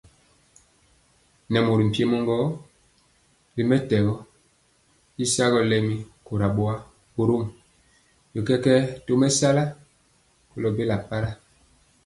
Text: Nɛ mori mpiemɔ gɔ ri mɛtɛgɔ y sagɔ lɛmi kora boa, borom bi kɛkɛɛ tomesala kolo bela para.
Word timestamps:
Nɛ 1.51 1.59
mori 1.65 1.83
mpiemɔ 1.89 2.17
gɔ 2.27 2.37
ri 3.55 3.63
mɛtɛgɔ 3.69 4.13
y 5.23 5.25
sagɔ 5.33 5.59
lɛmi 5.71 5.95
kora 6.25 6.47
boa, 6.55 6.75
borom 7.15 7.43
bi 8.31 8.39
kɛkɛɛ 8.47 8.79
tomesala 9.05 9.63
kolo 10.49 10.67
bela 10.77 10.95
para. 11.07 11.31